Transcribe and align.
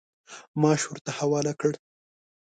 معاش 0.61 0.81
ورته 0.87 1.11
حواله 1.19 1.53
کړ. 1.59 1.73